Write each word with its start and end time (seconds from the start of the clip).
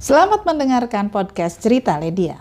Selamat 0.00 0.48
mendengarkan 0.48 1.12
podcast 1.12 1.60
Cerita 1.60 2.00
Ledia. 2.00 2.40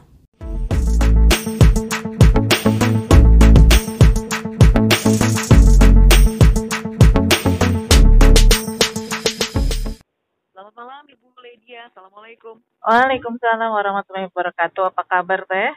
Selamat 10.55 10.71
malam 10.71 11.03
Ibu 11.03 11.27
Ledia. 11.43 11.91
Assalamualaikum. 11.91 12.63
Waalaikumsalam 12.79 13.76
warahmatullahi 13.76 14.32
wabarakatuh. 14.32 14.96
Apa 14.96 15.04
kabar 15.04 15.44
teh? 15.44 15.76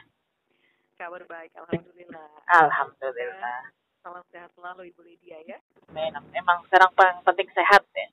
Kabar 0.95 1.27
baik, 1.27 1.51
alhamdulillah. 1.67 2.27
Alhamdulillah. 2.47 3.59
Salam 3.99 4.23
sehat 4.31 4.55
selalu 4.55 4.87
Ibu 4.95 5.03
Ledia 5.03 5.35
ya. 5.43 5.59
Memang, 5.91 6.23
memang 6.31 6.63
sekarang 6.71 6.95
paling 6.95 7.19
penting 7.27 7.51
sehat 7.51 7.83
ya. 7.91 8.07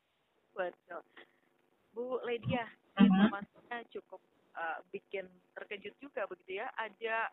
Betul. 0.59 1.07
Bu 1.95 2.18
Ledia, 2.27 2.66
Mhm. 3.00 3.30
Cukup 3.91 4.20
uh, 4.57 4.79
bikin 4.95 5.27
terkejut 5.54 5.95
juga 5.98 6.27
begitu 6.30 6.62
ya. 6.62 6.66
Ada 6.78 7.30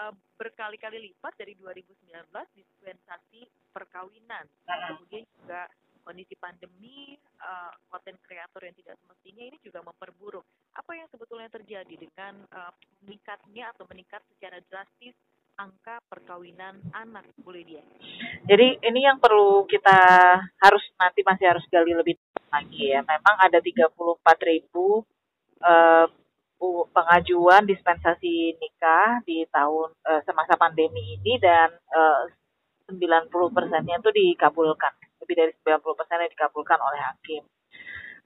uh, 0.00 0.14
berkali-kali 0.38 1.12
lipat 1.12 1.34
dari 1.36 1.54
2019 1.58 2.30
dispensasi 2.56 3.46
perkawinan. 3.72 4.46
Mhm. 4.66 4.84
Kemudian 4.94 5.24
juga 5.38 5.68
kondisi 6.08 6.32
pandemi, 6.40 7.20
uh, 7.44 7.72
konten 7.92 8.16
kreator 8.24 8.64
yang 8.64 8.72
tidak 8.80 8.96
semestinya 9.04 9.44
ini 9.44 9.58
juga 9.60 9.84
memperburuk. 9.84 10.46
Apa 10.72 10.96
yang 10.96 11.04
sebetulnya 11.12 11.52
terjadi 11.52 11.94
dengan 12.00 12.48
uh, 12.48 12.72
meningkatnya 13.04 13.68
atau 13.76 13.84
meningkat 13.92 14.24
secara 14.32 14.56
drastis 14.72 15.12
angka 15.58 16.00
perkawinan 16.08 16.80
anak, 16.96 17.28
Bu 17.42 17.52
Lydia? 17.52 17.84
Jadi 18.48 18.80
ini 18.88 19.04
yang 19.04 19.20
perlu 19.20 19.68
kita 19.68 19.98
harus 20.40 20.84
nanti 20.96 21.20
masih 21.26 21.44
harus 21.50 21.66
gali 21.68 21.92
lebih 21.92 22.16
lagi 22.48 22.94
ya. 22.94 23.04
Memang 23.04 23.36
ada 23.44 23.60
34 23.60 24.48
ribu 24.48 25.04
bu- 26.58 26.86
pengajuan 26.90 27.64
dispensasi 27.64 28.58
nikah 28.58 29.22
di 29.22 29.46
tahun 29.48 29.94
eh, 30.06 30.20
semasa 30.26 30.58
pandemi 30.58 31.18
ini 31.18 31.38
dan 31.38 31.70
eh, 31.72 32.22
90 32.88 33.30
persennya 33.52 34.00
itu 34.00 34.10
dikabulkan. 34.10 34.92
Lebih 35.22 35.34
dari 35.36 35.52
90 35.60 35.98
persennya 35.98 36.28
dikabulkan 36.32 36.80
oleh 36.80 37.00
hakim. 37.04 37.42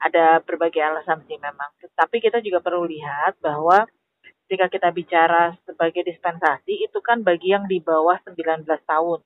Ada 0.03 0.43
berbagai 0.43 0.83
alasan 0.83 1.23
sih 1.27 1.39
memang. 1.39 1.71
Tapi 1.95 2.23
kita 2.23 2.39
juga 2.43 2.63
perlu 2.63 2.87
lihat 2.87 3.39
bahwa 3.43 3.87
ketika 4.47 4.67
kita 4.71 4.89
bicara 4.95 5.55
sebagai 5.67 6.03
dispensasi 6.07 6.87
itu 6.87 6.99
kan 7.03 7.23
bagi 7.23 7.55
yang 7.55 7.67
di 7.67 7.79
bawah 7.83 8.19
19 8.23 8.67
tahun. 8.67 9.19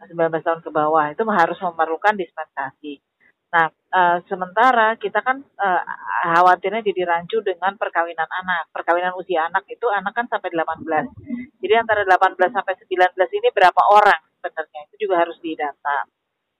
19 0.00 0.16
tahun 0.16 0.60
ke 0.64 0.70
bawah 0.72 1.12
itu 1.12 1.22
harus 1.28 1.58
memerlukan 1.60 2.16
dispensasi. 2.16 3.04
Nah, 3.50 3.66
eh, 3.68 4.18
sementara 4.30 4.94
kita 4.94 5.18
kan 5.26 5.42
eh, 5.42 5.82
khawatirnya 6.30 6.86
jadi 6.86 7.02
rancu 7.06 7.42
dengan 7.42 7.74
perkawinan 7.74 8.28
anak. 8.30 8.70
Perkawinan 8.70 9.14
usia 9.18 9.50
anak 9.50 9.66
itu 9.66 9.86
anak 9.90 10.14
kan 10.14 10.26
sampai 10.30 10.54
18. 10.54 11.10
Jadi 11.58 11.74
antara 11.74 12.02
18 12.06 12.54
sampai 12.54 12.74
19 12.78 13.38
ini 13.38 13.48
berapa 13.50 13.82
orang 13.90 14.22
sebenarnya 14.40 14.80
itu 14.88 15.06
juga 15.06 15.14
harus 15.26 15.36
didata. 15.42 15.98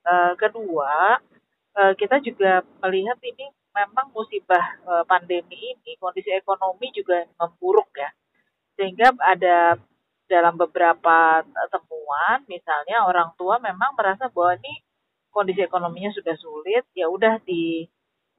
Eh, 0.05 0.33
kedua, 0.37 1.17
eh, 1.79 1.93
kita 1.97 2.17
juga 2.25 2.65
melihat 2.85 3.19
ini 3.25 3.47
memang 3.71 4.11
musibah 4.13 4.65
eh, 4.85 5.05
pandemi 5.07 5.57
ini 5.57 5.93
kondisi 6.01 6.31
ekonomi 6.35 6.93
juga 6.93 7.25
memburuk 7.41 7.89
ya. 7.97 8.11
Sehingga 8.77 9.13
ada 9.21 9.77
dalam 10.31 10.55
beberapa 10.55 11.43
temuan 11.75 12.39
misalnya 12.47 13.03
orang 13.03 13.35
tua 13.35 13.59
memang 13.59 13.99
merasa 13.99 14.31
bahwa 14.31 14.55
ini 14.63 14.79
kondisi 15.31 15.63
ekonominya 15.65 16.11
sudah 16.13 16.35
sulit 16.37 16.85
ya 16.95 17.07
udah 17.07 17.41
di 17.47 17.87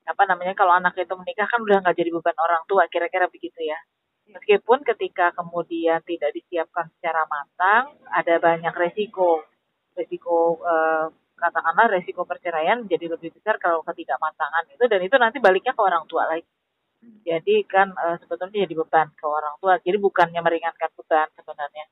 apa 0.06 0.24
namanya 0.26 0.54
kalau 0.58 0.74
anak 0.76 0.98
itu 0.98 1.14
menikah 1.14 1.48
kan 1.48 1.62
udah 1.62 1.78
nggak 1.86 1.96
jadi 1.98 2.10
beban 2.12 2.38
orang 2.38 2.64
tua 2.68 2.84
kira-kira 2.92 3.32
begitu 3.32 3.60
ya. 3.64 3.80
Meskipun 4.32 4.86
ketika 4.88 5.36
kemudian 5.36 6.00
tidak 6.08 6.32
disiapkan 6.32 6.88
secara 6.98 7.28
matang 7.28 8.00
ada 8.12 8.36
banyak 8.40 8.72
resiko. 8.76 9.44
Resiko 9.92 10.62
eh, 10.64 11.06
katakanlah 11.36 11.88
resiko 11.92 12.24
perceraian 12.24 12.86
menjadi 12.86 13.18
lebih 13.18 13.34
besar 13.36 13.58
kalau 13.60 13.82
ketidakmatangan 13.84 14.72
itu 14.72 14.84
dan 14.88 15.02
itu 15.04 15.16
nanti 15.20 15.38
baliknya 15.44 15.74
ke 15.76 15.82
orang 15.84 16.06
tua 16.08 16.30
lagi. 16.32 16.48
Jadi 17.28 17.66
kan 17.68 17.92
eh, 17.92 18.16
sebetulnya 18.24 18.66
jadi 18.66 18.76
beban 18.78 19.10
ke 19.14 19.26
orang 19.26 19.56
tua. 19.60 19.78
Jadi 19.84 19.98
bukannya 20.00 20.40
meringankan 20.40 20.90
beban 20.96 21.28
sebenarnya 21.36 21.86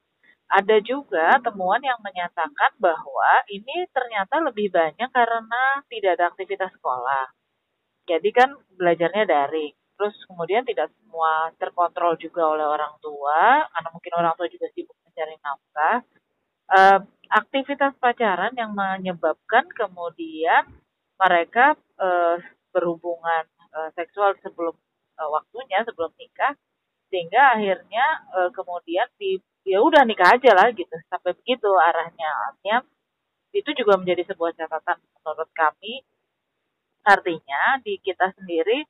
ada 0.49 0.77
juga 0.81 1.37
temuan 1.45 1.77
yang 1.85 2.01
menyatakan 2.01 2.73
bahwa 2.81 3.31
ini 3.53 3.85
ternyata 3.93 4.41
lebih 4.41 4.73
banyak 4.73 5.09
karena 5.13 5.63
tidak 5.85 6.11
ada 6.17 6.25
aktivitas 6.33 6.73
sekolah. 6.73 7.29
Jadi 8.09 8.29
kan 8.33 8.49
belajarnya 8.73 9.29
daring. 9.29 9.77
Terus 9.93 10.15
kemudian 10.25 10.65
tidak 10.65 10.89
semua 10.97 11.53
terkontrol 11.61 12.17
juga 12.17 12.49
oleh 12.49 12.65
orang 12.65 12.97
tua, 12.97 13.67
karena 13.69 13.89
mungkin 13.93 14.13
orang 14.17 14.33
tua 14.33 14.47
juga 14.49 14.65
sibuk 14.73 14.97
mencari 15.05 15.37
nafkah. 15.37 15.97
Eh, 16.69 16.99
aktivitas 17.29 17.93
pacaran 18.01 18.53
yang 18.57 18.73
menyebabkan 18.73 19.69
kemudian 19.69 20.66
mereka 21.21 21.77
eh, 22.01 22.37
berhubungan 22.73 23.45
eh, 23.75 23.89
seksual 23.93 24.33
sebelum 24.41 24.73
eh, 25.19 25.29
waktunya, 25.29 25.85
sebelum 25.85 26.09
nikah, 26.17 26.57
sehingga 27.12 27.58
akhirnya 27.58 28.06
eh, 28.38 28.50
kemudian 28.53 29.08
di 29.20 29.42
ya 29.68 29.81
udah 29.84 30.02
nikah 30.08 30.38
aja 30.38 30.52
lah 30.56 30.72
gitu. 30.74 30.96
Sampai 31.09 31.36
begitu 31.38 31.70
arahnya. 31.78 32.30
Artinya 32.50 32.78
itu 33.53 33.70
juga 33.74 33.97
menjadi 33.97 34.24
sebuah 34.34 34.52
catatan 34.58 34.97
menurut 35.02 35.50
kami. 35.53 36.06
Artinya 37.06 37.81
di 37.81 37.97
kita 38.02 38.34
sendiri 38.38 38.86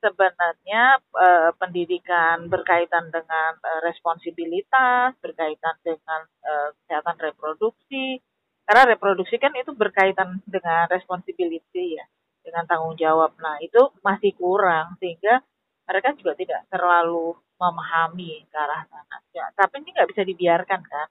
sebenarnya 0.00 0.98
eh, 0.98 1.50
pendidikan 1.60 2.48
berkaitan 2.48 3.12
dengan 3.12 3.52
eh, 3.60 3.80
responsibilitas 3.84 5.14
berkaitan 5.20 5.76
dengan 5.84 6.20
eh, 6.42 6.68
kesehatan 6.82 7.16
reproduksi 7.20 8.18
karena 8.64 8.96
reproduksi 8.96 9.36
kan 9.36 9.52
itu 9.58 9.74
berkaitan 9.76 10.40
dengan 10.48 10.88
responsibility 10.88 12.00
ya 12.00 12.06
dengan 12.40 12.64
tanggung 12.64 12.96
jawab. 12.96 13.36
Nah 13.38 13.60
itu 13.60 13.92
masih 14.00 14.32
kurang 14.38 14.96
sehingga 14.98 15.44
mereka 15.84 16.16
juga 16.16 16.32
tidak 16.38 16.60
terlalu 16.72 17.36
memahami 17.60 18.48
ke 18.48 18.56
arah 18.56 18.82
sana. 18.88 19.16
Ya, 19.36 19.52
tapi 19.52 19.84
ini 19.84 19.92
nggak 19.92 20.08
bisa 20.08 20.22
dibiarkan 20.24 20.80
kan. 20.80 21.08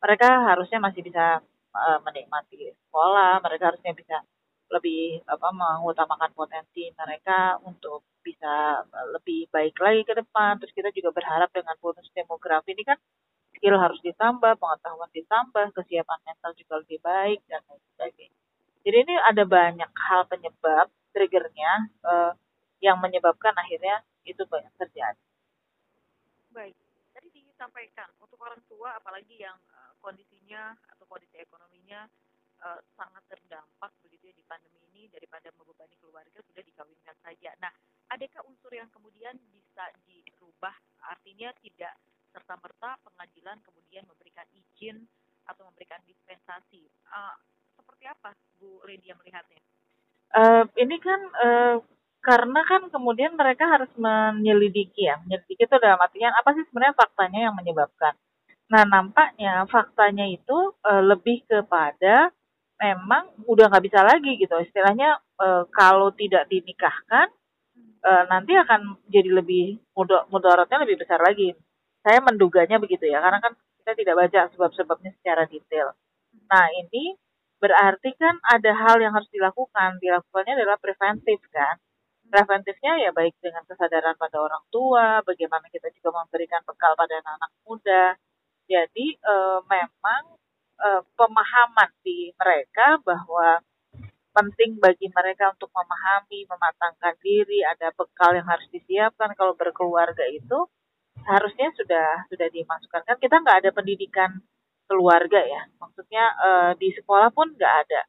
Mereka 0.00 0.28
harusnya 0.48 0.78
masih 0.80 1.02
bisa 1.04 1.42
uh, 1.74 1.98
menikmati 2.06 2.72
sekolah, 2.88 3.42
mereka 3.42 3.74
harusnya 3.74 3.92
bisa 3.92 4.16
lebih 4.70 5.26
apa 5.26 5.50
mengutamakan 5.50 6.30
potensi 6.32 6.94
mereka 6.94 7.58
untuk 7.66 8.06
bisa 8.22 8.86
uh, 8.86 9.06
lebih 9.18 9.50
baik 9.50 9.76
lagi 9.82 10.02
ke 10.06 10.14
depan. 10.14 10.62
Terus 10.62 10.72
kita 10.72 10.88
juga 10.94 11.10
berharap 11.10 11.50
dengan 11.50 11.74
bonus 11.82 12.06
demografi 12.14 12.72
ini 12.72 12.86
kan 12.86 12.96
skill 13.58 13.76
harus 13.76 14.00
ditambah, 14.00 14.56
pengetahuan 14.56 15.10
ditambah, 15.12 15.66
kesiapan 15.76 16.18
mental 16.24 16.52
juga 16.56 16.74
lebih 16.80 16.98
baik 17.02 17.44
dan 17.50 17.60
lain 17.68 17.82
sebagainya. 17.92 18.38
Jadi 18.80 18.96
ini 19.04 19.14
ada 19.20 19.44
banyak 19.44 19.90
hal 19.92 20.24
penyebab 20.30 20.88
triggernya 21.12 21.72
uh, 22.06 22.32
yang 22.80 22.96
menyebabkan 22.96 23.52
akhirnya 23.52 24.00
itu 24.24 24.40
banyak 24.48 24.72
terjadi. 24.80 25.20
Baik, 26.50 26.74
tadi 27.14 27.30
disampaikan 27.30 28.10
untuk 28.18 28.42
orang 28.42 28.58
tua 28.66 28.98
apalagi 28.98 29.38
yang 29.38 29.54
uh, 29.70 29.94
kondisinya 30.02 30.74
atau 30.90 31.06
kondisi 31.06 31.38
ekonominya 31.38 32.10
uh, 32.66 32.82
sangat 32.98 33.22
terdampak 33.30 33.94
begitu 34.02 34.30
ya 34.30 34.34
di 34.34 34.42
pandemi 34.50 34.82
ini 34.90 35.06
daripada 35.14 35.54
membebani 35.54 35.94
keluarga 36.02 36.42
sudah 36.42 36.62
dikawinkan 36.66 37.14
saja. 37.22 37.54
Nah, 37.62 37.70
adakah 38.10 38.42
unsur 38.50 38.74
yang 38.74 38.90
kemudian 38.90 39.38
bisa 39.54 39.94
dirubah? 40.02 40.74
Artinya 41.06 41.54
tidak 41.62 41.94
serta 42.34 42.58
merta 42.58 42.98
pengadilan 43.06 43.62
kemudian 43.62 44.02
memberikan 44.10 44.46
izin 44.50 45.06
atau 45.46 45.70
memberikan 45.70 46.02
dispensasi. 46.02 46.90
Uh, 47.14 47.38
seperti 47.78 48.10
apa 48.10 48.34
Bu 48.58 48.82
Lydia 48.90 49.14
melihatnya? 49.22 49.62
Uh, 50.34 50.66
ini 50.74 50.98
kan 50.98 51.20
uh, 51.46 51.78
karena 52.20 52.60
kan 52.68 52.92
kemudian 52.92 53.32
mereka 53.32 53.64
harus 53.64 53.88
menyelidiki 53.96 55.08
ya. 55.08 55.16
Menyelidiki 55.24 55.64
itu 55.64 55.76
dalam 55.80 55.96
artian 55.96 56.36
apa 56.36 56.52
sih 56.52 56.64
sebenarnya 56.68 56.96
faktanya 56.96 57.40
yang 57.48 57.54
menyebabkan. 57.56 58.12
Nah 58.70 58.84
nampaknya 58.84 59.64
faktanya 59.66 60.28
itu 60.28 60.76
e, 60.84 60.92
lebih 61.00 61.48
kepada 61.48 62.28
memang 62.76 63.32
udah 63.48 63.72
nggak 63.72 63.84
bisa 63.88 64.00
lagi 64.04 64.36
gitu. 64.36 64.52
Istilahnya 64.60 65.16
e, 65.40 65.64
kalau 65.72 66.12
tidak 66.12 66.44
dinikahkan 66.52 67.32
e, 68.04 68.10
nanti 68.28 68.52
akan 68.52 69.00
jadi 69.08 69.40
lebih 69.40 69.80
mudaratnya 70.28 70.84
lebih 70.84 71.00
besar 71.00 71.24
lagi. 71.24 71.56
Saya 72.04 72.20
menduganya 72.20 72.76
begitu 72.76 73.08
ya 73.08 73.24
karena 73.24 73.40
kan 73.40 73.56
kita 73.80 73.92
tidak 73.96 74.14
baca 74.28 74.40
sebab-sebabnya 74.52 75.10
secara 75.16 75.48
detail. 75.48 75.96
Nah 76.52 76.68
ini 76.84 77.16
berarti 77.60 78.12
kan 78.16 78.36
ada 78.44 78.72
hal 78.76 79.00
yang 79.00 79.16
harus 79.16 79.28
dilakukan. 79.32 79.96
Dilakukannya 80.04 80.52
adalah 80.60 80.76
preventif 80.76 81.40
kan 81.48 81.80
preventifnya 82.30 82.92
ya 83.02 83.10
baik 83.10 83.34
dengan 83.42 83.66
kesadaran 83.66 84.14
pada 84.14 84.38
orang 84.38 84.64
tua, 84.70 85.20
bagaimana 85.26 85.66
kita 85.68 85.90
juga 85.98 86.22
memberikan 86.22 86.62
bekal 86.64 86.94
pada 86.94 87.18
anak-anak 87.18 87.52
muda. 87.66 88.04
Jadi 88.70 89.18
e, 89.18 89.34
memang 89.66 90.22
e, 90.78 90.88
pemahaman 91.18 91.90
di 92.06 92.30
mereka 92.38 93.02
bahwa 93.02 93.58
penting 94.30 94.78
bagi 94.78 95.10
mereka 95.10 95.50
untuk 95.50 95.74
memahami, 95.74 96.46
mematangkan 96.46 97.18
diri, 97.18 97.66
ada 97.66 97.90
bekal 97.90 98.30
yang 98.38 98.46
harus 98.46 98.70
disiapkan 98.70 99.34
kalau 99.34 99.58
berkeluarga 99.58 100.22
itu 100.30 100.70
harusnya 101.26 101.68
sudah 101.76 102.24
sudah 102.32 102.48
dimasukkan 102.48 103.02
kan 103.04 103.16
kita 103.20 103.36
nggak 103.44 103.58
ada 103.64 103.70
pendidikan 103.76 104.40
keluarga 104.88 105.40
ya 105.44 105.62
maksudnya 105.78 106.24
uh, 106.40 106.72
di 106.80 106.90
sekolah 106.96 107.30
pun 107.30 107.52
nggak 107.52 107.74
ada 107.86 108.00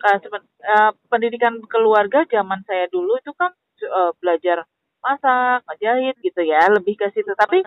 uh, 0.00 0.18
uh, 0.18 0.90
pendidikan 1.12 1.60
keluarga 1.68 2.24
zaman 2.30 2.64
saya 2.64 2.88
dulu 2.88 3.18
itu 3.20 3.32
kan 3.36 3.52
uh, 3.92 4.12
belajar 4.22 4.64
masak, 5.02 5.66
ngejahit 5.66 6.14
gitu 6.22 6.42
ya, 6.46 6.70
lebih 6.70 6.94
ke 6.94 7.10
situ. 7.10 7.34
Tapi 7.34 7.66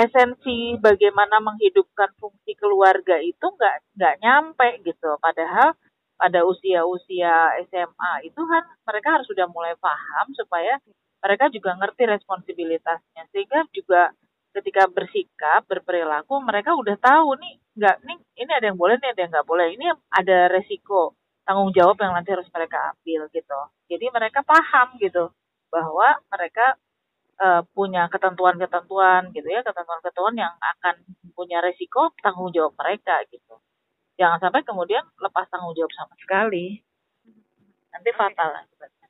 esensi 0.00 0.80
bagaimana 0.80 1.38
menghidupkan 1.44 2.16
fungsi 2.16 2.56
keluarga 2.56 3.20
itu 3.20 3.44
nggak 3.44 3.76
nggak 4.00 4.14
nyampe 4.24 4.68
gitu. 4.82 5.20
Padahal 5.20 5.76
pada 6.20 6.44
usia-usia 6.44 7.64
SMA 7.68 8.12
itu 8.28 8.40
kan 8.44 8.64
mereka 8.84 9.08
harus 9.16 9.28
sudah 9.28 9.48
mulai 9.48 9.72
paham 9.80 10.32
supaya 10.36 10.76
mereka 11.20 11.48
juga 11.48 11.76
ngerti 11.80 12.04
responsibilitasnya 12.08 13.24
sehingga 13.32 13.64
juga 13.72 14.12
ketika 14.52 14.84
bersikap 14.90 15.64
berperilaku 15.64 16.36
mereka 16.44 16.76
udah 16.76 16.96
tahu 17.00 17.38
nih 17.40 17.54
nggak 17.72 17.96
nih 18.04 18.18
ini 18.36 18.52
ada 18.52 18.66
yang 18.68 18.76
boleh 18.76 18.98
nih 18.98 19.10
ada 19.14 19.20
yang 19.24 19.32
nggak 19.32 19.48
boleh 19.48 19.66
ini 19.72 19.86
ada 20.10 20.38
resiko 20.52 21.16
tanggung 21.44 21.72
jawab 21.74 21.96
yang 22.00 22.12
nanti 22.14 22.30
harus 22.32 22.48
mereka 22.52 22.94
ambil 22.94 23.26
gitu. 23.32 23.60
Jadi 23.90 24.06
mereka 24.12 24.40
paham 24.46 24.96
gitu 25.00 25.32
bahwa 25.70 26.18
mereka 26.30 26.78
uh, 27.40 27.62
punya 27.72 28.06
ketentuan-ketentuan 28.10 29.30
gitu 29.32 29.48
ya 29.48 29.62
ketentuan-ketentuan 29.62 30.34
yang 30.36 30.52
akan 30.58 30.94
punya 31.32 31.62
resiko 31.64 32.12
tanggung 32.20 32.52
jawab 32.52 32.74
mereka 32.76 33.22
gitu. 33.32 33.58
Jangan 34.20 34.38
sampai 34.42 34.62
kemudian 34.66 35.02
lepas 35.16 35.48
tanggung 35.48 35.72
jawab 35.72 35.90
sama 35.96 36.14
sekali. 36.20 36.84
Nanti 37.90 38.10
fatal 38.14 38.54
akibatnya 38.54 39.08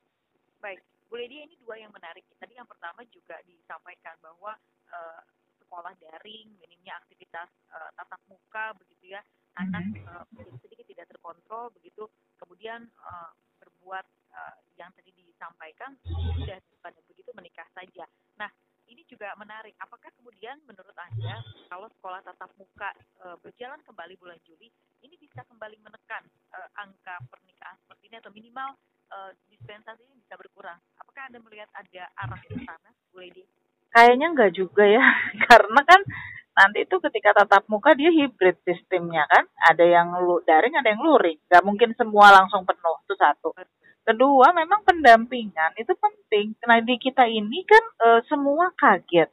baik. 0.61 0.79
Bu 1.09 1.19
Lady 1.19 1.43
ini 1.43 1.55
dua 1.59 1.75
yang 1.75 1.91
menarik. 1.91 2.23
Tadi 2.39 2.55
yang 2.55 2.69
pertama 2.69 3.03
juga 3.11 3.35
disampaikan 3.43 4.15
bahwa 4.23 4.55
uh, 4.93 5.21
sekolah 5.59 5.91
daring 5.99 6.55
minimnya 6.61 6.95
aktivitas 7.03 7.49
uh, 7.73 7.89
tatap 7.97 8.21
muka 8.29 8.71
begitu 8.79 9.17
ya 9.17 9.21
anak 9.59 9.83
uh, 10.07 10.25
sedikit 10.63 10.85
tidak 10.87 11.07
terkontrol 11.11 11.71
begitu 11.75 12.07
kemudian 12.39 12.87
uh, 13.03 13.31
berbuat 13.59 14.05
uh, 14.31 14.55
yang 14.79 14.91
tadi 14.95 15.11
disampaikan 15.11 15.97
sudah 16.05 16.59
pada 16.79 16.99
begitu 17.09 17.29
menikah 17.35 17.67
saja 17.75 18.05
nah 18.39 18.51
ini 18.91 19.07
juga 19.07 19.31
menarik. 19.39 19.71
Apakah 19.79 20.11
kemudian 20.19 20.59
menurut 20.67 20.93
Anda 20.99 21.39
kalau 21.71 21.87
sekolah 21.95 22.19
tatap 22.27 22.51
muka 22.59 22.91
e, 23.23 23.39
berjalan 23.39 23.79
kembali 23.87 24.19
bulan 24.19 24.35
Juli, 24.43 24.67
ini 24.99 25.15
bisa 25.15 25.47
kembali 25.47 25.79
menekan 25.79 26.27
e, 26.27 26.59
angka 26.75 27.15
pernikahan 27.31 27.79
seperti 27.87 28.11
ini 28.11 28.19
atau 28.19 28.31
minimal 28.35 28.69
e, 29.07 29.17
dispensasi 29.47 30.03
ini 30.03 30.19
bisa 30.19 30.35
berkurang? 30.35 30.75
Apakah 30.99 31.31
Anda 31.31 31.39
melihat 31.39 31.71
ada 31.71 32.03
arah 32.19 32.41
ke 32.43 32.55
sana, 32.67 32.91
Bu 33.15 33.23
Lady? 33.23 33.47
Kayaknya 33.95 34.27
enggak 34.35 34.51
juga 34.59 34.83
ya, 34.83 35.03
karena 35.47 35.81
kan 35.87 36.01
nanti 36.61 36.85
itu 36.85 36.95
ketika 37.01 37.41
tatap 37.41 37.65
muka 37.65 37.97
dia 37.97 38.13
hibrid 38.13 38.61
sistemnya 38.61 39.25
kan, 39.25 39.49
ada 39.57 39.81
yang 39.81 40.13
lu 40.21 40.37
daring, 40.45 40.77
ada 40.77 40.93
yang 40.93 41.01
luring, 41.01 41.41
nggak 41.49 41.63
mungkin 41.65 41.89
semua 41.97 42.29
langsung 42.29 42.61
penuh 42.61 43.01
itu 43.01 43.15
satu. 43.17 43.49
Kedua, 44.01 44.49
memang 44.53 44.81
pendampingan 44.81 45.77
itu 45.77 45.93
penting. 45.93 46.57
Nah, 46.65 46.81
di 46.81 46.97
kita 46.97 47.25
ini 47.29 47.61
kan 47.65 47.83
e, 48.01 48.07
semua 48.25 48.73
kaget. 48.73 49.29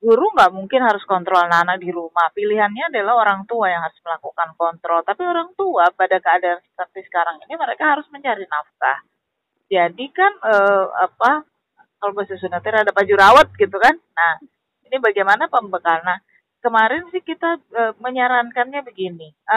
Guru 0.00 0.32
nggak 0.36 0.52
mungkin 0.52 0.80
harus 0.84 1.04
kontrol 1.08 1.40
anak-anak 1.44 1.80
di 1.80 1.88
rumah. 1.92 2.28
Pilihannya 2.32 2.92
adalah 2.92 3.20
orang 3.20 3.44
tua 3.48 3.72
yang 3.72 3.80
harus 3.84 3.96
melakukan 4.04 4.56
kontrol. 4.56 5.00
Tapi 5.04 5.22
orang 5.24 5.52
tua 5.56 5.88
pada 5.92 6.20
keadaan 6.20 6.60
seperti 6.60 7.00
sekarang 7.08 7.36
ini 7.48 7.54
mereka 7.56 7.96
harus 7.96 8.08
mencari 8.12 8.44
nafkah. 8.44 9.00
Jadi 9.72 10.06
kan 10.12 10.32
e, 10.40 10.54
apa 11.00 11.30
kalau 12.00 12.12
bahasa 12.16 12.36
Sunda 12.40 12.60
ada 12.60 12.92
baju 12.92 13.14
rawat 13.16 13.48
gitu 13.56 13.76
kan. 13.76 13.96
Nah, 13.96 14.32
ini 14.88 14.96
bagaimana 15.00 15.48
pembekalan? 15.48 16.04
Nah, 16.04 16.18
kemarin 16.60 17.08
sih 17.12 17.24
kita 17.24 17.60
e, 17.72 17.82
menyarankannya 17.98 18.80
begini. 18.84 19.32
E, 19.32 19.56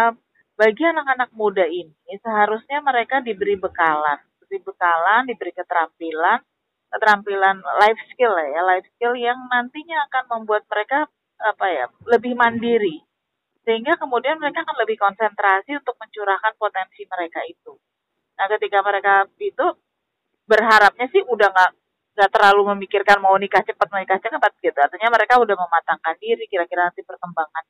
bagi 0.53 0.83
anak-anak 0.85 1.33
muda 1.35 1.65
ini 1.65 2.13
seharusnya 2.21 2.79
mereka 2.79 3.19
diberi 3.19 3.57
bekalan 3.57 4.21
diberi 4.53 4.69
bekalan, 4.69 5.21
diberi 5.25 5.51
keterampilan, 5.57 6.39
keterampilan 6.93 7.57
life 7.81 8.01
skill 8.13 8.37
ya, 8.37 8.61
life 8.61 8.85
skill 8.93 9.17
yang 9.17 9.37
nantinya 9.49 10.05
akan 10.05 10.23
membuat 10.29 10.69
mereka 10.69 11.09
apa 11.41 11.65
ya 11.73 11.85
lebih 12.05 12.37
mandiri, 12.37 13.01
sehingga 13.65 13.97
kemudian 13.97 14.37
mereka 14.37 14.61
akan 14.61 14.77
lebih 14.85 15.01
konsentrasi 15.01 15.73
untuk 15.73 15.97
mencurahkan 15.97 16.53
potensi 16.61 17.01
mereka 17.09 17.41
itu. 17.49 17.73
Nah, 18.37 18.45
ketika 18.45 18.85
mereka 18.85 19.25
itu 19.41 19.67
berharapnya 20.45 21.09
sih 21.09 21.25
udah 21.25 21.49
nggak 21.49 21.71
nggak 22.13 22.29
terlalu 22.29 22.61
memikirkan 22.77 23.17
mau 23.19 23.33
nikah 23.35 23.65
cepat 23.65 23.87
mau 23.89 23.99
nikah 23.99 24.21
cepat 24.21 24.51
gitu. 24.61 24.77
Artinya 24.77 25.09
mereka 25.09 25.41
udah 25.41 25.55
mematangkan 25.57 26.15
diri 26.21 26.45
kira-kira 26.45 26.89
nanti 26.89 27.01
perkembangan 27.01 27.63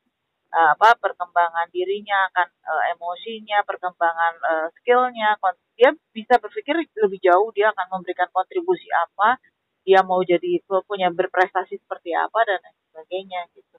uh, 0.54 0.70
apa 0.78 0.96
perkembangan 1.02 1.68
dirinya 1.74 2.30
akan 2.32 2.48
uh, 2.68 2.84
emosinya 2.96 3.66
perkembangan 3.66 4.34
uh, 4.44 4.68
skillnya 4.80 5.36
dia 5.74 5.90
bisa 6.14 6.38
berpikir 6.38 6.78
lebih 6.78 7.20
jauh 7.24 7.50
dia 7.56 7.74
akan 7.74 8.00
memberikan 8.00 8.30
kontribusi 8.30 8.88
apa 8.94 9.42
dia 9.84 10.00
mau 10.06 10.24
jadi 10.24 10.64
punya 10.88 11.12
berprestasi 11.12 11.76
seperti 11.84 12.16
apa 12.16 12.40
dan 12.48 12.60
sebagainya 12.88 13.52
gitu. 13.52 13.76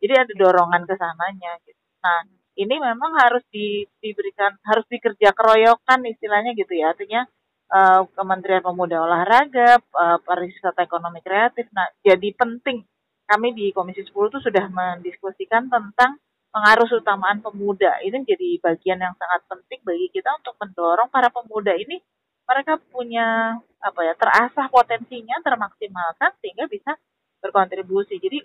Jadi 0.00 0.14
ada 0.16 0.32
dorongan 0.32 0.82
ke 0.88 0.94
sananya 0.96 1.60
gitu. 1.68 1.76
Nah 2.00 2.24
ini 2.56 2.76
memang 2.80 3.16
harus 3.20 3.44
di, 3.52 3.84
diberikan 4.00 4.56
harus 4.64 4.84
dikerja 4.88 5.32
keroyokan 5.36 6.08
istilahnya 6.08 6.56
gitu 6.56 6.72
ya. 6.72 6.96
Artinya 6.96 7.28
uh, 7.70 8.02
Kementerian 8.16 8.64
Pemuda 8.64 9.04
Olahraga 9.04 9.78
uh, 9.78 10.18
pariwisata 10.24 10.82
ekonomi 10.82 11.22
kreatif 11.22 11.70
nah 11.70 11.86
jadi 12.02 12.34
penting 12.34 12.82
kami 13.28 13.54
di 13.54 13.70
Komisi 13.70 14.02
10 14.04 14.12
itu 14.12 14.38
sudah 14.42 14.64
mendiskusikan 14.68 15.70
tentang 15.70 16.20
pengaruh 16.52 16.84
utamaan 17.00 17.40
pemuda. 17.40 17.96
Ini 18.04 18.12
menjadi 18.20 18.60
bagian 18.60 19.00
yang 19.00 19.16
sangat 19.16 19.40
penting 19.48 19.80
bagi 19.88 20.12
kita 20.12 20.28
untuk 20.36 20.54
mendorong 20.60 21.08
para 21.08 21.32
pemuda 21.32 21.72
ini 21.72 21.96
mereka 22.44 22.76
punya 22.92 23.56
apa 23.80 24.00
ya 24.04 24.14
terasah 24.18 24.68
potensinya 24.68 25.40
termaksimalkan 25.40 26.36
sehingga 26.44 26.68
bisa 26.68 26.92
berkontribusi. 27.40 28.20
Jadi 28.20 28.44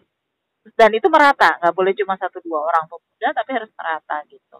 dan 0.75 0.92
itu 0.96 1.08
merata, 1.12 1.60
nggak 1.60 1.75
boleh 1.75 1.92
cuma 1.96 2.16
satu 2.16 2.40
dua 2.44 2.64
orang 2.64 2.88
pemuda 2.88 3.28
tapi 3.36 3.50
harus 3.56 3.72
merata 3.75 4.24
gitu. 4.31 4.58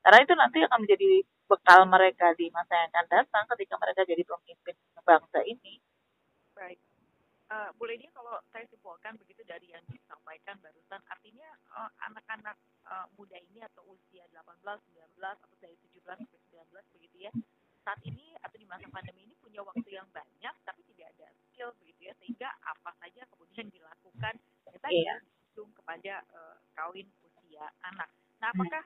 Karena 0.00 0.18
itu 0.24 0.32
nanti 0.36 0.58
akan 0.64 0.78
menjadi 0.84 1.10
bekal 1.46 1.86
mereka 1.86 2.34
di 2.34 2.50
masa 2.50 2.74
yang 2.74 2.90
akan 2.90 3.06
datang 3.10 3.44
ketika 3.54 3.74
mereka 3.78 4.00
jadi 4.02 4.22
pemimpin 4.26 4.76
bangsa 5.06 5.40
ini. 5.46 5.78
Baik 6.52 6.78
uh, 7.50 7.70
Bu 7.78 7.86
Ledia 7.86 8.10
kalau 8.14 8.38
saya 8.50 8.66
simpulkan 8.70 9.14
begitu 9.18 9.42
dari 9.46 9.70
yang 9.70 9.82
disampaikan 9.90 10.58
barusan 10.58 11.00
artinya 11.06 11.48
uh, 11.74 11.90
anak-anak 12.10 12.56
uh, 12.86 13.06
muda 13.14 13.38
ini 13.38 13.62
atau 13.62 13.86
usia 13.90 14.26
18, 14.34 14.62
19 14.62 15.18
atau 15.22 15.56
dari 15.62 15.76
17 15.78 16.02
sampai 16.02 16.40
19 16.50 16.94
begitu 16.98 17.16
ya 17.30 17.32
saat 17.86 18.02
ini 18.02 18.34
atau 18.42 18.56
di 18.58 18.66
masa 18.66 18.90
pandemi 18.90 19.30
ini 19.30 19.34
punya 19.38 19.62
waktu 19.62 19.86
yang 19.86 20.06
banyak 20.10 20.54
tapi 20.66 20.82
tidak 20.90 21.14
ada 21.14 21.26
skill 21.46 21.70
begitu 21.78 22.10
ya 22.10 22.14
sehingga 22.18 22.48
apa 22.66 22.90
saja 22.98 23.22
kemudian 23.30 23.70
dilakukan 23.70 24.34
ya 24.66 24.78
tadi 24.82 25.06
yeah. 25.06 25.18
kepada 25.54 26.14
uh, 26.34 26.58
kawin 26.76 27.06
usia 27.24 27.64
anak. 27.86 28.10
Nah 28.42 28.52
apakah 28.52 28.82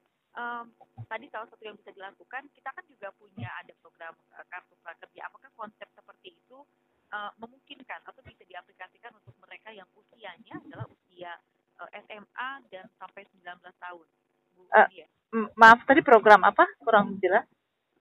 satu 1.50 1.62
yang 1.66 1.76
bisa 1.76 1.90
dilakukan 1.92 2.47
kita 2.54 2.71
kan 2.71 2.85
juga 2.87 3.11
punya 3.19 3.50
ada 3.59 3.75
program 3.83 4.14
uh, 4.38 4.47
kartu 4.49 4.75
prakerja 4.80 5.26
apakah 5.26 5.50
konsep 5.59 5.88
seperti 5.92 6.38
itu 6.38 6.59
uh, 7.11 7.30
memungkinkan 7.42 8.00
atau 8.07 8.21
bisa 8.23 8.42
diaplikasikan 8.47 9.12
untuk 9.19 9.35
mereka 9.42 9.75
yang 9.75 9.87
usianya 9.99 10.54
adalah 10.62 10.87
usia 10.87 11.35
uh, 11.83 11.90
eh, 11.90 12.02
SMA 12.07 12.50
dan 12.71 12.87
sampai 12.97 13.26
19 13.28 13.42
tahun. 13.61 14.07
Bu 14.54 14.62
uh, 14.71 14.87
maaf 15.59 15.83
tadi 15.85 16.00
program 16.00 16.47
apa? 16.47 16.64
Kurang 16.80 17.19
jelas. 17.19 17.47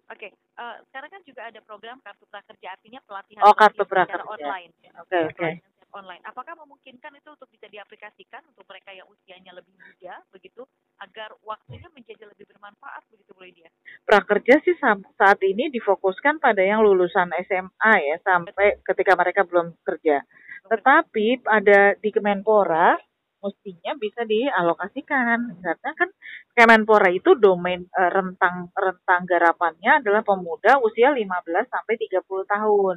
Oke, 0.10 0.30
okay. 0.30 0.32
uh, 0.58 0.82
sekarang 0.90 1.10
kan 1.14 1.22
juga 1.22 1.42
ada 1.46 1.62
program 1.62 2.02
kartu 2.02 2.26
prakerja 2.26 2.74
artinya 2.74 2.98
pelatihan 3.06 3.46
oh, 3.46 3.54
kartu 3.54 3.86
prakerja 3.86 4.26
online. 4.26 4.74
Oke, 4.98 5.06
okay, 5.06 5.22
oke. 5.30 5.38
Okay 5.38 5.54
online. 5.94 6.24
Apakah 6.26 6.56
memungkinkan 6.60 7.14
itu 7.18 7.30
untuk 7.34 7.50
bisa 7.50 7.66
diaplikasikan 7.70 8.46
untuk 8.50 8.66
mereka 8.70 8.94
yang 8.94 9.08
usianya 9.10 9.54
lebih 9.54 9.74
muda 9.78 10.22
begitu 10.34 10.66
agar 11.02 11.34
waktunya 11.44 11.90
menjadi 11.96 12.28
lebih 12.30 12.46
bermanfaat 12.50 13.04
begitu 13.10 13.32
Bu 13.34 13.42
Lydia? 13.44 13.70
Prakerja 14.06 14.62
sih 14.66 14.76
saat 15.16 15.40
ini 15.46 15.72
difokuskan 15.74 16.42
pada 16.42 16.62
yang 16.62 16.82
lulusan 16.84 17.30
SMA 17.46 17.94
ya 18.04 18.18
sampai 18.22 18.82
ketika 18.84 19.14
mereka 19.16 19.42
belum 19.46 19.74
kerja. 19.86 20.22
Tetapi 20.70 21.48
ada 21.48 21.98
di 21.98 22.10
Kemenpora 22.14 23.00
mestinya 23.40 23.96
bisa 23.96 24.28
dialokasikan 24.28 25.64
karena 25.64 25.92
kan 25.96 26.10
Kemenpora 26.52 27.08
itu 27.08 27.40
domain 27.40 27.88
e, 27.88 28.02
rentang 28.12 28.68
rentang 28.76 29.24
garapannya 29.24 30.04
adalah 30.04 30.22
pemuda 30.28 30.84
usia 30.84 31.16
15 31.16 31.24
sampai 31.72 31.96
30 31.96 32.20
tahun. 32.28 32.96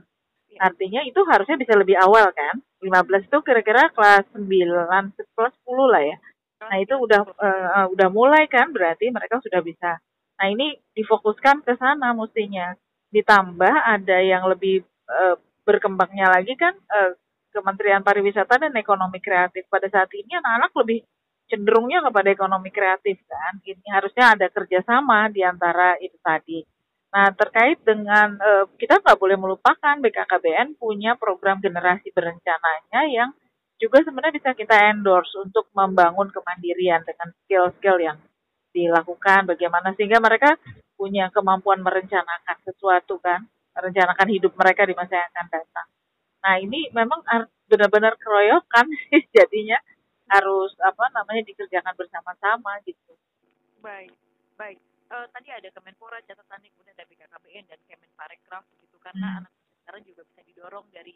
Iya. 0.52 0.59
Artinya 0.68 1.00
itu 1.09 1.21
harusnya 1.25 1.56
bisa 1.56 1.75
lebih 1.75 1.97
awal 1.97 2.28
kan? 2.37 2.61
15 2.85 3.28
itu 3.28 3.38
kira-kira 3.40 3.88
kelas 3.94 4.28
9, 4.37 5.16
kelas 5.16 5.54
10 5.64 5.92
lah 5.92 6.02
ya. 6.04 6.16
Nah, 6.62 6.76
itu 6.78 6.94
udah 6.94 7.21
uh, 7.26 7.87
udah 7.90 8.09
mulai 8.12 8.47
kan 8.47 8.71
berarti 8.71 9.11
mereka 9.11 9.40
sudah 9.42 9.64
bisa. 9.64 9.99
Nah, 10.38 10.47
ini 10.50 10.76
difokuskan 10.94 11.64
ke 11.64 11.75
sana 11.80 12.12
mestinya. 12.12 12.76
ditambah 13.12 13.68
ada 13.68 14.25
yang 14.25 14.49
lebih 14.49 14.88
uh, 15.04 15.37
berkembangnya 15.68 16.32
lagi 16.32 16.56
kan 16.56 16.73
uh, 16.73 17.12
Kementerian 17.52 18.00
Pariwisata 18.00 18.56
dan 18.56 18.73
Ekonomi 18.73 19.21
Kreatif 19.21 19.68
pada 19.68 19.85
saat 19.92 20.09
ini 20.16 20.32
anak-anak 20.40 20.73
lebih 20.80 21.04
cenderungnya 21.52 22.00
kepada 22.09 22.32
ekonomi 22.32 22.73
kreatif 22.73 23.21
kan. 23.28 23.61
Ini 23.61 23.85
harusnya 23.92 24.32
ada 24.32 24.49
kerjasama 24.49 25.28
di 25.28 25.44
antara 25.44 26.00
itu 26.00 26.16
tadi. 26.25 26.64
Nah 27.12 27.28
terkait 27.37 27.76
dengan 27.85 28.40
uh, 28.40 28.64
kita 28.81 29.04
nggak 29.04 29.21
boleh 29.21 29.37
melupakan 29.37 29.95
BKKBN 30.00 30.81
punya 30.81 31.12
program 31.21 31.61
generasi 31.61 32.09
berencananya 32.09 33.00
yang 33.04 33.31
juga 33.76 34.00
sebenarnya 34.00 34.40
bisa 34.40 34.50
kita 34.57 34.76
endorse 34.88 35.37
untuk 35.37 35.69
membangun 35.76 36.33
kemandirian 36.33 37.04
dengan 37.04 37.28
skill-skill 37.45 37.99
yang 38.00 38.16
dilakukan 38.73 39.45
bagaimana 39.45 39.92
sehingga 39.92 40.25
mereka 40.25 40.57
punya 40.97 41.28
kemampuan 41.28 41.85
merencanakan 41.85 42.57
sesuatu 42.64 43.21
kan 43.21 43.45
merencanakan 43.76 44.28
hidup 44.33 44.57
mereka 44.57 44.88
di 44.88 44.97
masa 44.97 45.21
yang 45.21 45.28
akan 45.37 45.47
datang. 45.52 45.88
Nah 46.40 46.54
ini 46.64 46.88
memang 46.97 47.21
benar-benar 47.69 48.16
keroyokan 48.16 48.88
jadinya 49.37 49.76
harus 50.33 50.73
apa 50.81 51.12
namanya 51.12 51.45
dikerjakan 51.45 51.92
bersama-sama 51.92 52.81
gitu. 52.88 53.12
Baik 53.85 54.16
baik 54.57 54.78
uh, 55.12 55.26
tadi 55.31 55.49
ada 55.52 55.69
Kemenpora 55.69 56.19
catatannya 56.25 56.73
kemudian 56.73 56.97
dari 56.97 57.09
BKKBN 57.12 57.64
dan 57.69 57.81
Kemenparekraf 57.85 58.64
gitu 58.81 58.97
karena 58.99 59.28
hmm. 59.28 59.38
anak 59.45 59.52
sekarang 59.85 60.02
juga 60.09 60.23
bisa 60.25 60.40
didorong 60.47 60.87
dari 60.95 61.14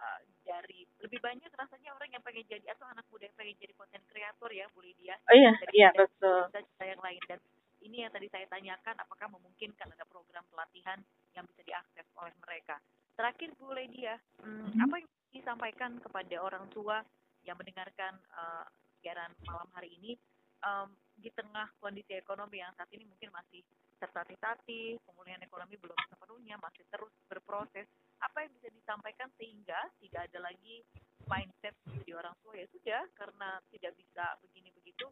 uh, 0.00 0.20
dari 0.46 0.88
lebih 1.04 1.20
banyak 1.20 1.50
rasanya 1.52 1.90
orang 1.92 2.10
yang 2.14 2.22
pengen 2.24 2.44
jadi 2.48 2.66
atau 2.72 2.86
anak 2.88 3.04
muda 3.12 3.28
yang 3.28 3.36
pengen 3.36 3.56
jadi 3.60 3.74
konten 3.76 4.02
kreator 4.08 4.50
ya 4.50 4.66
Bu 4.72 4.80
Lydia. 4.80 5.14
Oh 5.28 5.34
iya, 5.36 5.52
iya 5.76 5.88
betul. 5.92 6.48
Cerita 6.50 6.84
yang 6.88 7.02
lain 7.04 7.22
dan 7.28 7.40
ini 7.84 7.96
yang 8.08 8.12
tadi 8.14 8.26
saya 8.32 8.48
tanyakan 8.48 8.96
apakah 8.96 9.28
memungkinkan 9.28 9.92
ada 9.92 10.08
program 10.08 10.44
pelatihan 10.48 10.98
yang 11.36 11.44
bisa 11.44 11.60
diakses 11.68 12.06
oleh 12.16 12.32
mereka. 12.40 12.80
Terakhir 13.14 13.52
Bu 13.60 13.76
Lydia, 13.76 14.16
hmm, 14.40 14.72
hmm. 14.72 14.84
apa 14.88 14.94
yang 15.04 15.10
disampaikan 15.34 15.90
kepada 16.00 16.36
orang 16.40 16.64
tua 16.72 17.02
yang 17.44 17.60
mendengarkan 17.60 18.16
uh, 18.32 18.64
siaran 19.04 19.28
malam 19.44 19.68
hari 19.76 19.92
ini 20.00 20.16
um, 20.64 20.88
di 21.18 21.30
tengah 21.32 21.70
kondisi 21.78 22.14
ekonomi 22.14 22.60
yang 22.60 22.74
saat 22.74 22.90
ini 22.92 23.06
mungkin 23.06 23.30
masih 23.32 23.62
tertatih-tatih, 23.98 25.00
pemulihan 25.06 25.40
ekonomi 25.40 25.78
belum 25.80 25.96
sepenuhnya, 26.10 26.60
masih 26.60 26.84
terus 26.92 27.12
berproses. 27.30 27.86
Apa 28.20 28.44
yang 28.44 28.52
bisa 28.58 28.68
disampaikan 28.72 29.28
sehingga 29.38 29.78
tidak 30.02 30.28
ada 30.32 30.38
lagi 30.50 30.84
mindset 31.24 31.74
di 32.04 32.12
orang 32.12 32.36
tua 32.44 32.52
ya 32.56 32.66
sudah 32.68 33.02
karena 33.16 33.60
tidak 33.72 33.92
bisa 33.96 34.24
begini 34.44 34.68
begitu 34.76 35.08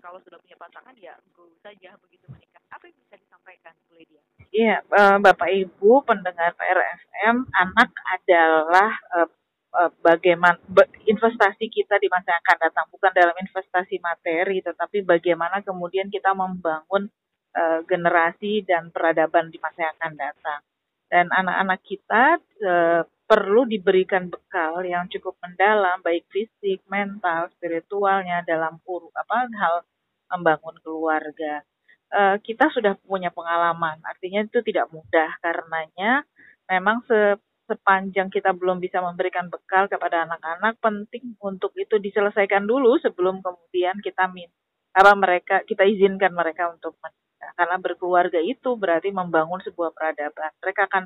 kalau 0.00 0.22
sudah 0.24 0.38
punya 0.40 0.56
pasangan 0.56 0.94
ya 0.96 1.12
go 1.36 1.50
saja 1.60 1.98
begitu 2.00 2.24
menikah 2.32 2.62
apa 2.72 2.88
yang 2.88 2.96
bisa 3.04 3.16
disampaikan 3.20 3.74
Bu 3.90 3.98
Lydia? 3.98 4.22
Iya 4.54 4.76
uh, 4.88 5.18
Bapak 5.20 5.50
Ibu 5.50 6.06
pendengar 6.06 6.54
PRFM 6.56 7.36
anak 7.50 7.90
adalah 8.08 8.90
uh, 9.74 9.90
bagaimana 10.02 10.58
investasi 11.06 11.70
kita 11.70 11.98
di 12.02 12.10
masa 12.10 12.34
yang 12.34 12.42
akan 12.42 12.58
datang 12.70 12.86
bukan 12.90 13.12
dalam 13.14 13.36
investasi 13.38 14.02
materi 14.02 14.62
tetapi 14.62 15.02
bagaimana 15.06 15.62
kemudian 15.62 16.10
kita 16.10 16.34
membangun 16.34 17.10
uh, 17.54 17.80
generasi 17.86 18.66
dan 18.66 18.90
peradaban 18.90 19.50
di 19.50 19.58
masa 19.62 19.90
yang 19.90 19.94
akan 19.98 20.14
datang 20.18 20.60
dan 21.10 21.26
anak-anak 21.34 21.80
kita 21.82 22.24
uh, 22.62 23.02
perlu 23.30 23.62
diberikan 23.62 24.26
bekal 24.26 24.82
yang 24.82 25.06
cukup 25.06 25.38
mendalam 25.38 26.02
baik 26.02 26.26
fisik, 26.34 26.82
mental, 26.90 27.46
spiritualnya 27.54 28.42
dalam 28.42 28.82
ur, 28.82 29.06
apa 29.14 29.46
hal 29.54 29.86
membangun 30.34 30.74
keluarga. 30.82 31.62
Uh, 32.10 32.42
kita 32.42 32.66
sudah 32.74 32.98
punya 33.06 33.30
pengalaman, 33.30 34.02
artinya 34.02 34.42
itu 34.42 34.58
tidak 34.66 34.90
mudah 34.90 35.30
karenanya 35.38 36.26
memang 36.66 37.02
se 37.06 37.38
sepanjang 37.70 38.26
kita 38.34 38.50
belum 38.50 38.82
bisa 38.82 38.98
memberikan 38.98 39.46
bekal 39.46 39.86
kepada 39.86 40.26
anak-anak 40.26 40.74
penting 40.82 41.38
untuk 41.38 41.70
itu 41.78 42.02
diselesaikan 42.02 42.66
dulu 42.66 42.98
sebelum 42.98 43.38
kemudian 43.38 44.02
kita 44.02 44.26
min 44.26 44.50
apa 44.90 45.14
mereka 45.14 45.62
kita 45.62 45.86
izinkan 45.86 46.34
mereka 46.34 46.74
untuk 46.74 46.98
menikah 46.98 47.54
karena 47.54 47.76
berkeluarga 47.78 48.42
itu 48.42 48.74
berarti 48.74 49.14
membangun 49.14 49.62
sebuah 49.62 49.94
peradaban 49.94 50.50
mereka 50.58 50.90
akan 50.90 51.04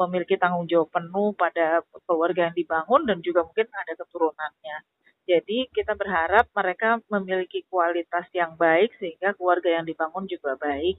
memiliki 0.00 0.40
tanggung 0.40 0.66
jawab 0.68 0.88
penuh 0.92 1.36
pada 1.36 1.84
keluarga 2.08 2.50
yang 2.50 2.56
dibangun 2.56 3.02
dan 3.04 3.18
juga 3.20 3.44
mungkin 3.44 3.68
ada 3.70 3.92
keturunannya. 3.96 4.76
Jadi 5.22 5.70
kita 5.70 5.94
berharap 5.94 6.50
mereka 6.50 6.98
memiliki 7.06 7.62
kualitas 7.70 8.26
yang 8.34 8.58
baik 8.58 8.90
sehingga 8.98 9.38
keluarga 9.38 9.70
yang 9.70 9.86
dibangun 9.86 10.26
juga 10.26 10.58
baik. 10.58 10.98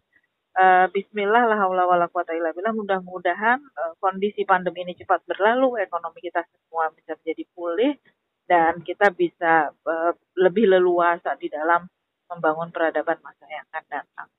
Uh, 0.54 0.86
Bismillah 0.94 1.50
la 1.50 1.58
haula 1.58 1.90
wala 1.90 2.06
quwata 2.14 2.38
illa 2.38 2.54
billah. 2.54 2.78
Mudah-mudahan 2.78 3.58
uh, 3.58 3.94
kondisi 3.98 4.46
pandemi 4.46 4.86
ini 4.86 4.94
cepat 4.94 5.26
berlalu, 5.26 5.82
ekonomi 5.82 6.22
kita 6.22 6.46
semua 6.46 6.94
bisa 6.94 7.18
menjadi 7.18 7.44
pulih 7.58 7.98
dan 8.46 8.78
kita 8.86 9.10
bisa 9.10 9.74
uh, 9.74 10.14
lebih 10.38 10.70
leluasa 10.70 11.34
di 11.42 11.50
dalam 11.50 11.90
membangun 12.30 12.70
peradaban 12.70 13.18
masa 13.26 13.50
yang 13.50 13.66
akan 13.74 13.86
datang. 13.90 14.30